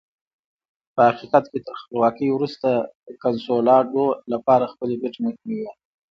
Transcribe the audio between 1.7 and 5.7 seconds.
خپلواکۍ وروسته کنسولاډو لپاره خپلې ګټې مهمې وې.